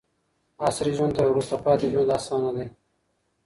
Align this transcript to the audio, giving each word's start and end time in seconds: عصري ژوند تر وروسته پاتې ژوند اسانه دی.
عصري 0.67 0.91
ژوند 0.97 1.13
تر 1.17 1.25
وروسته 1.29 1.55
پاتې 1.65 1.85
ژوند 1.93 2.13
اسانه 2.17 2.51
دی. 2.55 2.65